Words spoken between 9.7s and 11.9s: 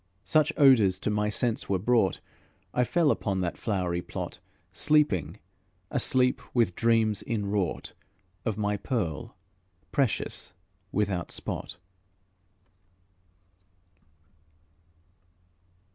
precious, without spot.